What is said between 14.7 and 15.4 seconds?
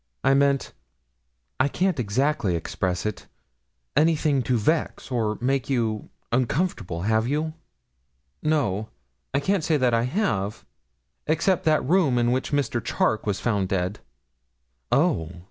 'Oh!